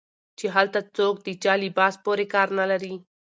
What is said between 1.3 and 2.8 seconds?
چا لباس پورې کار نه